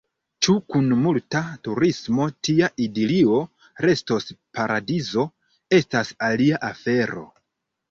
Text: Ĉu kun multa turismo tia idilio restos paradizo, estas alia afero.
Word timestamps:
Ĉu 0.45 0.53
kun 0.75 0.87
multa 1.01 1.41
turismo 1.67 2.25
tia 2.47 2.71
idilio 2.87 3.37
restos 3.89 4.27
paradizo, 4.61 5.29
estas 5.81 6.13
alia 6.33 6.65
afero. 6.75 7.29